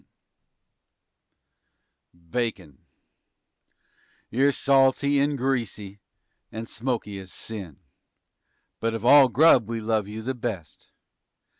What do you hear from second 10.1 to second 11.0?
the best.